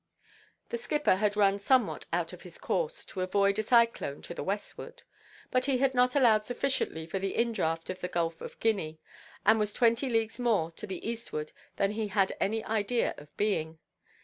The 0.69 0.79
skipper 0.79 1.17
had 1.17 1.37
run 1.37 1.59
somewhat 1.59 2.07
out 2.11 2.33
of 2.33 2.41
his 2.41 2.57
course 2.57 3.05
to 3.05 3.21
avoid 3.21 3.59
a 3.59 3.61
cyclone 3.61 4.23
to 4.23 4.33
the 4.33 4.41
westward, 4.43 5.03
but 5.51 5.65
he 5.65 5.77
had 5.77 5.93
not 5.93 6.15
allowed 6.15 6.43
sufficiently 6.43 7.05
for 7.05 7.19
the 7.19 7.35
indraught 7.37 7.87
of 7.91 7.99
the 8.01 8.07
Gulf 8.07 8.41
of 8.41 8.59
Guinea, 8.59 8.99
and 9.45 9.59
was 9.59 9.73
twenty 9.73 10.09
leagues 10.09 10.39
more 10.39 10.71
to 10.71 10.87
the 10.87 11.07
eastward 11.07 11.51
than 11.75 11.91
he 11.91 12.07
had 12.07 12.35
any 12.41 12.65
idea 12.65 13.13
of 13.19 13.37
being. 13.37 13.77